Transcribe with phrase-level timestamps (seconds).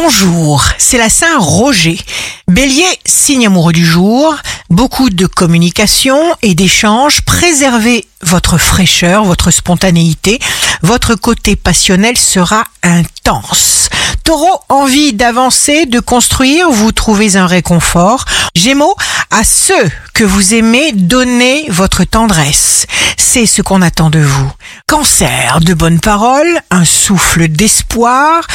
[0.00, 1.98] Bonjour, c'est la Saint-Roger.
[2.46, 4.36] Bélier, signe amoureux du jour,
[4.70, 10.38] beaucoup de communication et d'échanges, préservez votre fraîcheur, votre spontanéité,
[10.82, 13.90] votre côté passionnel sera intense.
[14.22, 18.24] Taureau, envie d'avancer, de construire, vous trouvez un réconfort.
[18.54, 18.94] Gémeaux,
[19.32, 22.86] à ceux que vous aimez, donnez votre tendresse.
[23.16, 24.52] C'est ce qu'on attend de vous.
[24.86, 28.46] Cancer, de bonnes paroles, un souffle d'espoir,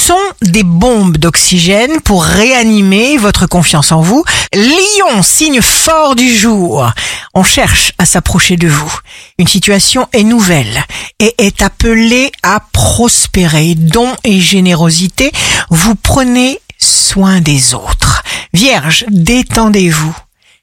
[0.00, 4.24] sont des bombes d'oxygène pour réanimer votre confiance en vous.
[4.54, 6.90] Lion, signe fort du jour.
[7.34, 8.92] On cherche à s'approcher de vous.
[9.38, 10.84] Une situation est nouvelle
[11.18, 13.74] et est appelée à prospérer.
[13.74, 15.32] Don et générosité,
[15.68, 18.22] vous prenez soin des autres.
[18.54, 20.16] Vierge, détendez-vous.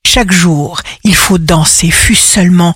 [0.04, 2.74] Chaque jour, il faut danser, fût seulement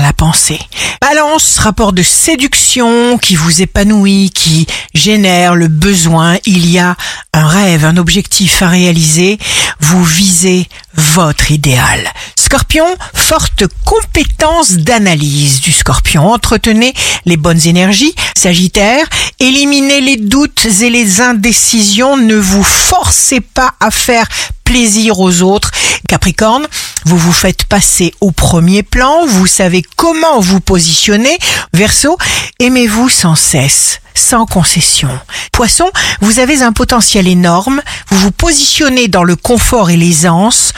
[0.00, 0.58] la pensée.
[1.00, 6.36] Balance, rapport de séduction qui vous épanouit, qui génère le besoin.
[6.44, 6.96] Il y a
[7.32, 9.38] un rêve, un objectif à réaliser.
[9.80, 12.12] Vous visez votre idéal.
[12.36, 16.32] Scorpion, forte compétence d'analyse du scorpion.
[16.32, 16.92] Entretenez
[17.24, 18.14] les bonnes énergies.
[18.36, 19.06] Sagittaire,
[19.38, 22.16] éliminez les doutes et les indécisions.
[22.16, 24.26] Ne vous forcez pas à faire
[24.64, 25.70] plaisir aux autres.
[26.08, 26.66] Capricorne,
[27.04, 31.38] vous vous faites passer au premier plan, vous savez comment vous positionner.
[31.72, 32.16] Verseau,
[32.58, 35.10] aimez-vous sans cesse, sans concession.
[35.52, 40.72] Poisson, vous avez un potentiel énorme, vous vous positionnez dans le confort et l'aisance.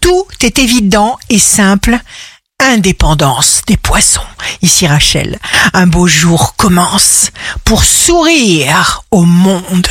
[0.00, 1.98] Tout est évident et simple.
[2.58, 4.20] Indépendance des poissons.
[4.62, 5.38] Ici Rachel,
[5.74, 7.30] un beau jour commence
[7.64, 9.88] pour sourire au monde.